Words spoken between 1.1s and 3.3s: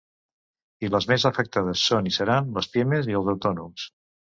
més afectades són i seran les pimes i